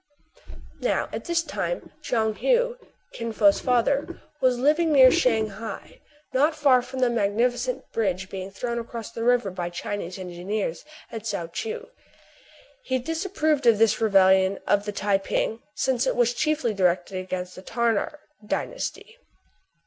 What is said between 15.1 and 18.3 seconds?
ping, since it was chiefly directed against the Tartar